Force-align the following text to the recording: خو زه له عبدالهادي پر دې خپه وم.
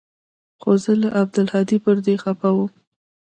خو 0.61 0.71
زه 0.83 0.91
له 1.01 1.07
عبدالهادي 1.21 1.77
پر 1.83 1.95
دې 2.05 2.15
خپه 2.23 2.49
وم. 2.55 2.71